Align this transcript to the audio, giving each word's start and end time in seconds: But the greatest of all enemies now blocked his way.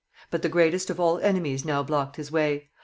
But 0.31 0.41
the 0.41 0.49
greatest 0.49 0.89
of 0.89 0.99
all 0.99 1.19
enemies 1.19 1.63
now 1.63 1.83
blocked 1.83 2.15
his 2.15 2.31
way. 2.31 2.71